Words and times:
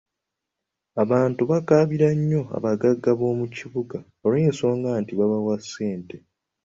Abantu 1.03 1.41
bakabira 1.51 2.09
nnyo 2.17 2.41
abagagga 2.57 3.09
b’omu 3.19 3.45
kibuga 3.55 3.97
olw’ensonga 4.25 4.89
nti 5.01 5.11
babawa 5.19 5.55
ssente. 5.63 6.15